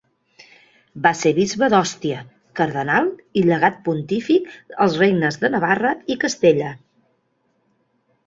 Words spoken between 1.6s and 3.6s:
d'Òstia, cardenal i